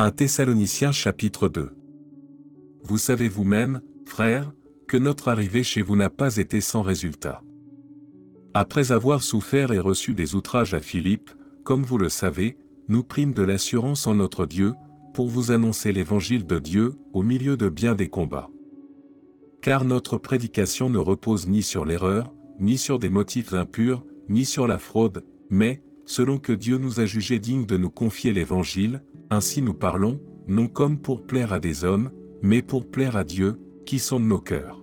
1 0.00 0.12
Thessaloniciens 0.12 0.92
chapitre 0.92 1.48
2 1.48 1.72
Vous 2.84 2.98
savez 2.98 3.28
vous-même, 3.28 3.80
frères, 4.06 4.52
que 4.86 4.96
notre 4.96 5.26
arrivée 5.26 5.64
chez 5.64 5.82
vous 5.82 5.96
n'a 5.96 6.08
pas 6.08 6.36
été 6.36 6.60
sans 6.60 6.82
résultat. 6.82 7.42
Après 8.54 8.92
avoir 8.92 9.24
souffert 9.24 9.72
et 9.72 9.80
reçu 9.80 10.14
des 10.14 10.36
outrages 10.36 10.72
à 10.72 10.78
Philippe, 10.78 11.32
comme 11.64 11.82
vous 11.82 11.98
le 11.98 12.10
savez, 12.10 12.56
nous 12.86 13.02
prîmes 13.02 13.32
de 13.32 13.42
l'assurance 13.42 14.06
en 14.06 14.14
notre 14.14 14.46
Dieu, 14.46 14.72
pour 15.14 15.26
vous 15.26 15.50
annoncer 15.50 15.90
l'évangile 15.90 16.46
de 16.46 16.60
Dieu, 16.60 16.94
au 17.12 17.24
milieu 17.24 17.56
de 17.56 17.68
bien 17.68 17.96
des 17.96 18.08
combats. 18.08 18.50
Car 19.62 19.84
notre 19.84 20.16
prédication 20.16 20.90
ne 20.90 20.98
repose 20.98 21.48
ni 21.48 21.64
sur 21.64 21.84
l'erreur, 21.84 22.32
ni 22.60 22.78
sur 22.78 23.00
des 23.00 23.08
motifs 23.08 23.52
impurs, 23.52 24.04
ni 24.28 24.44
sur 24.44 24.68
la 24.68 24.78
fraude, 24.78 25.24
mais, 25.50 25.82
selon 26.08 26.38
que 26.38 26.54
Dieu 26.54 26.78
nous 26.78 27.00
a 27.00 27.04
jugés 27.04 27.38
dignes 27.38 27.66
de 27.66 27.76
nous 27.76 27.90
confier 27.90 28.32
l'évangile, 28.32 29.02
ainsi 29.28 29.60
nous 29.60 29.74
parlons, 29.74 30.18
non 30.48 30.66
comme 30.66 30.98
pour 30.98 31.26
plaire 31.26 31.52
à 31.52 31.60
des 31.60 31.84
hommes, 31.84 32.10
mais 32.42 32.62
pour 32.62 32.90
plaire 32.90 33.14
à 33.14 33.24
Dieu, 33.24 33.60
qui 33.84 33.98
sonde 33.98 34.26
nos 34.26 34.40
cœurs. 34.40 34.82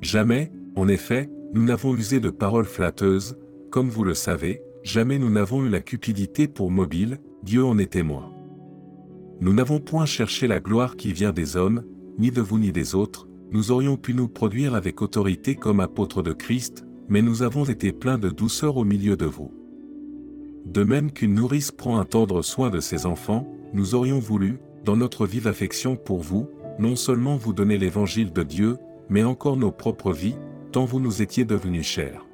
Jamais, 0.00 0.52
en 0.76 0.86
effet, 0.86 1.28
nous 1.52 1.64
n'avons 1.64 1.96
usé 1.96 2.20
de 2.20 2.30
paroles 2.30 2.64
flatteuses, 2.64 3.36
comme 3.72 3.88
vous 3.88 4.04
le 4.04 4.14
savez, 4.14 4.62
jamais 4.84 5.18
nous 5.18 5.30
n'avons 5.30 5.64
eu 5.64 5.68
la 5.68 5.80
cupidité 5.80 6.46
pour 6.46 6.70
mobile, 6.70 7.18
Dieu 7.42 7.64
en 7.64 7.76
est 7.76 7.92
témoin. 7.92 8.32
Nous 9.40 9.52
n'avons 9.52 9.80
point 9.80 10.06
cherché 10.06 10.46
la 10.46 10.60
gloire 10.60 10.94
qui 10.96 11.12
vient 11.12 11.32
des 11.32 11.56
hommes, 11.56 11.82
ni 12.20 12.30
de 12.30 12.40
vous 12.40 12.60
ni 12.60 12.70
des 12.70 12.94
autres, 12.94 13.26
nous 13.50 13.72
aurions 13.72 13.96
pu 13.96 14.14
nous 14.14 14.28
produire 14.28 14.76
avec 14.76 15.02
autorité 15.02 15.56
comme 15.56 15.80
apôtres 15.80 16.22
de 16.22 16.32
Christ, 16.32 16.84
mais 17.08 17.20
nous 17.20 17.42
avons 17.42 17.64
été 17.64 17.92
pleins 17.92 18.18
de 18.18 18.30
douceur 18.30 18.76
au 18.76 18.84
milieu 18.84 19.16
de 19.16 19.26
vous. 19.26 19.63
De 20.64 20.82
même 20.82 21.12
qu'une 21.12 21.34
nourrice 21.34 21.70
prend 21.70 21.98
un 21.98 22.04
tendre 22.04 22.42
soin 22.42 22.70
de 22.70 22.80
ses 22.80 23.06
enfants, 23.06 23.46
nous 23.72 23.94
aurions 23.94 24.18
voulu, 24.18 24.58
dans 24.84 24.96
notre 24.96 25.26
vive 25.26 25.46
affection 25.46 25.96
pour 25.96 26.20
vous, 26.20 26.48
non 26.78 26.96
seulement 26.96 27.36
vous 27.36 27.52
donner 27.52 27.78
l'évangile 27.78 28.32
de 28.32 28.42
Dieu, 28.42 28.78
mais 29.08 29.24
encore 29.24 29.56
nos 29.56 29.70
propres 29.70 30.12
vies, 30.12 30.36
tant 30.72 30.84
vous 30.84 31.00
nous 31.00 31.22
étiez 31.22 31.44
devenus 31.44 31.86
chers. 31.86 32.26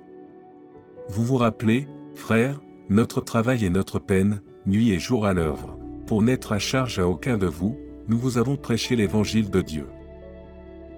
Vous 1.09 1.25
vous 1.25 1.37
rappelez, 1.37 1.89
frères, 2.15 2.61
notre 2.89 3.21
travail 3.21 3.65
et 3.65 3.71
notre 3.71 3.99
peine, 3.99 4.43
nuit 4.67 4.91
et 4.91 4.99
jour 4.99 5.27
à 5.27 5.33
l'œuvre, 5.33 5.79
pour 6.07 6.23
n'être 6.23 6.53
à 6.53 6.59
charge 6.59 6.99
à 6.99 7.09
aucun 7.09 7.37
de 7.37 7.47
vous, 7.47 7.77
nous 8.09 8.19
vous 8.19 8.39
avons 8.39 8.57
prêché 8.57 8.97
l'évangile 8.97 9.51
de 9.51 9.61
Dieu. 9.61 9.87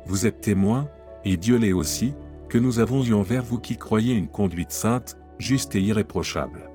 Vous 0.07 0.27
êtes 0.27 0.41
témoins, 0.41 0.89
et 1.25 1.37
Dieu 1.37 1.57
l'est 1.57 1.73
aussi, 1.73 2.15
que 2.49 2.59
nous 2.59 2.79
avons 2.79 3.05
eu 3.05 3.15
envers 3.15 3.43
vous 3.43 3.59
qui 3.59 3.77
croyez 3.77 4.15
une 4.15 4.29
conduite 4.29 4.73
sainte, 4.73 5.17
juste 5.39 5.75
et 5.75 5.81
irréprochable. 5.81 6.72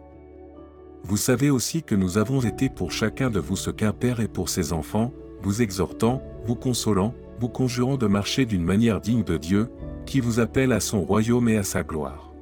Vous 1.08 1.16
savez 1.18 1.50
aussi 1.50 1.84
que 1.84 1.96
nous 1.96 2.18
avons 2.18 2.42
été 2.42 2.68
pour 2.68 2.92
chacun 2.92 3.30
de 3.30 3.40
vous 3.40 3.56
ce 3.56 3.70
qu'un 3.70 3.94
père 3.94 4.20
est 4.20 4.28
pour 4.28 4.50
ses 4.50 4.74
enfants, 4.74 5.14
vous 5.42 5.62
exhortant, 5.62 6.22
vous 6.46 6.56
consolant, 6.56 7.14
vous 7.40 7.48
conjurant 7.48 7.96
de 7.96 8.08
marcher 8.08 8.46
d'une 8.46 8.64
manière 8.64 9.00
digne 9.00 9.24
de 9.24 9.38
Dieu, 9.38 9.70
qui 10.06 10.20
vous 10.20 10.42
appelle 10.42 10.74
à 10.74 10.82
son 10.82 11.02
royaume 11.02 11.48
et 11.48 11.56
à 11.56 11.64
sa 11.64 11.84
gloire. 11.84 12.34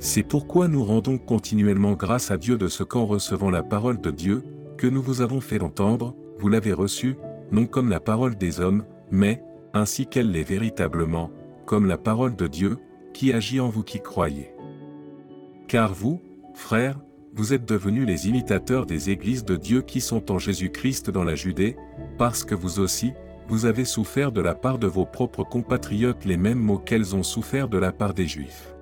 C'est 0.00 0.24
pourquoi 0.24 0.66
nous 0.66 0.84
rendons 0.84 1.18
continuellement 1.18 1.92
grâce 1.92 2.32
à 2.32 2.36
Dieu 2.36 2.58
de 2.58 2.66
ce 2.66 2.82
qu'en 2.82 3.06
recevant 3.06 3.50
la 3.50 3.62
parole 3.62 4.00
de 4.00 4.10
Dieu, 4.10 4.42
que 4.76 4.88
nous 4.88 5.02
vous 5.02 5.20
avons 5.20 5.40
fait 5.40 5.62
entendre, 5.62 6.16
vous 6.40 6.48
l'avez 6.48 6.72
reçue, 6.72 7.16
non 7.52 7.66
comme 7.66 7.90
la 7.90 8.00
parole 8.00 8.34
des 8.34 8.60
hommes, 8.60 8.84
mais, 9.12 9.40
ainsi 9.72 10.06
qu'elle 10.08 10.32
l'est 10.32 10.42
véritablement, 10.42 11.30
comme 11.64 11.86
la 11.86 11.98
parole 11.98 12.34
de 12.34 12.48
Dieu, 12.48 12.78
qui 13.14 13.32
agit 13.32 13.60
en 13.60 13.68
vous 13.68 13.84
qui 13.84 14.00
croyez. 14.00 14.52
Car 15.68 15.94
vous, 15.94 16.20
frères, 16.54 16.98
vous 17.34 17.54
êtes 17.54 17.66
devenus 17.66 18.06
les 18.06 18.28
imitateurs 18.28 18.84
des 18.84 19.08
églises 19.08 19.44
de 19.44 19.56
Dieu 19.56 19.80
qui 19.80 20.02
sont 20.02 20.30
en 20.30 20.38
Jésus-Christ 20.38 21.10
dans 21.10 21.24
la 21.24 21.34
Judée, 21.34 21.76
parce 22.18 22.44
que 22.44 22.54
vous 22.54 22.78
aussi, 22.78 23.12
vous 23.48 23.64
avez 23.64 23.86
souffert 23.86 24.32
de 24.32 24.42
la 24.42 24.54
part 24.54 24.78
de 24.78 24.86
vos 24.86 25.06
propres 25.06 25.42
compatriotes 25.42 26.26
les 26.26 26.36
mêmes 26.36 26.58
maux 26.58 26.78
qu'elles 26.78 27.16
ont 27.16 27.22
souffert 27.22 27.68
de 27.68 27.78
la 27.78 27.90
part 27.90 28.12
des 28.12 28.26
Juifs. 28.26 28.74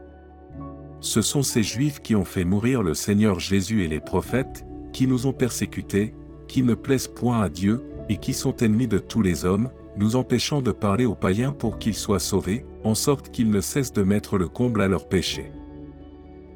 Ce 1.01 1.23
sont 1.23 1.43
ces 1.43 1.63
Juifs 1.63 2.01
qui 2.01 2.17
ont 2.17 2.25
fait 2.25 2.45
mourir 2.45 2.83
le 2.83 2.95
Seigneur 2.95 3.39
Jésus 3.39 3.85
et 3.85 3.89
les 3.89 4.01
prophètes, 4.01 4.67
qui 4.93 5.07
nous 5.07 5.27
ont 5.27 5.33
persécutés, 5.33 6.13
qui 6.49 6.65
ne 6.65 6.75
plaisent 6.75 7.09
point 7.09 7.41
à 7.43 7.49
Dieu, 7.49 7.85
et 8.09 8.17
qui 8.17 8.35
sont 8.35 8.57
ennemis 8.57 8.89
de 8.89 8.99
tous 8.99 9.23
les 9.23 9.45
hommes, 9.45 9.71
nous 9.97 10.17
empêchant 10.17 10.61
de 10.61 10.73
parler 10.73 11.07
aux 11.07 11.15
païens 11.15 11.53
pour 11.53 11.79
qu'ils 11.79 11.95
soient 11.95 12.19
sauvés, 12.19 12.65
en 12.83 12.97
sorte 12.97 13.31
qu'ils 13.31 13.51
ne 13.51 13.61
cessent 13.61 13.93
de 13.93 14.03
mettre 14.03 14.39
le 14.39 14.49
comble 14.49 14.83
à 14.83 14.89
leurs 14.89 15.09
péchés. 15.09 15.53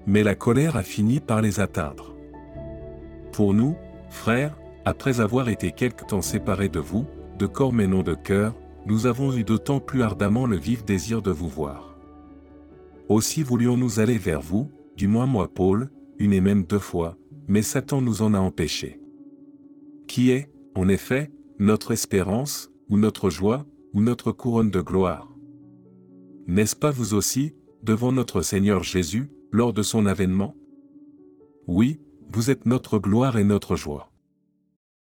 Mais 0.06 0.22
la 0.22 0.34
colère 0.34 0.76
a 0.76 0.82
fini 0.82 1.20
par 1.20 1.40
les 1.40 1.60
atteindre. 1.60 2.14
Pour 3.32 3.54
nous, 3.54 3.76
frères, 4.10 4.56
après 4.84 5.20
avoir 5.20 5.48
été 5.48 5.72
quelque 5.72 6.04
temps 6.04 6.22
séparés 6.22 6.68
de 6.68 6.80
vous, 6.80 7.06
de 7.38 7.46
corps 7.46 7.72
mais 7.72 7.86
non 7.86 8.02
de 8.02 8.14
cœur, 8.14 8.54
nous 8.86 9.06
avons 9.06 9.34
eu 9.34 9.44
d'autant 9.44 9.80
plus 9.80 10.02
ardemment 10.02 10.46
le 10.46 10.56
vif 10.56 10.84
désir 10.84 11.22
de 11.22 11.30
vous 11.30 11.48
voir. 11.48 11.98
Aussi 13.08 13.42
voulions-nous 13.42 14.00
aller 14.00 14.18
vers 14.18 14.40
vous, 14.40 14.70
du 14.96 15.08
moins 15.08 15.26
moi 15.26 15.48
Paul, 15.52 15.90
une 16.18 16.32
et 16.32 16.40
même 16.40 16.64
deux 16.64 16.78
fois, 16.78 17.16
mais 17.48 17.62
Satan 17.62 18.00
nous 18.00 18.22
en 18.22 18.34
a 18.34 18.38
empêchés. 18.38 19.00
Qui 20.06 20.30
est, 20.30 20.50
en 20.74 20.88
effet, 20.88 21.30
notre 21.58 21.92
espérance, 21.92 22.70
ou 22.88 22.98
notre 22.98 23.30
joie, 23.30 23.64
ou 23.94 24.00
notre 24.00 24.32
couronne 24.32 24.70
de 24.70 24.80
gloire? 24.80 25.34
N'est-ce 26.46 26.76
pas 26.76 26.90
vous 26.90 27.14
aussi, 27.14 27.54
devant 27.82 28.12
notre 28.12 28.42
Seigneur 28.42 28.82
Jésus, 28.82 29.30
lors 29.54 29.72
de 29.72 29.84
son 29.84 30.06
avènement? 30.06 30.56
Oui, 31.68 32.00
vous 32.28 32.50
êtes 32.50 32.66
notre 32.66 32.98
gloire 32.98 33.38
et 33.38 33.44
notre 33.44 33.76
joie. 33.76 34.10